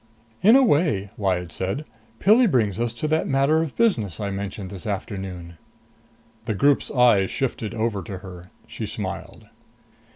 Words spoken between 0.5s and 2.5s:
a way," Lyad said, "Pilli